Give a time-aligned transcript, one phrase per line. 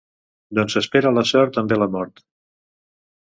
[0.59, 2.25] D'on s'espera la sort en ve la mort.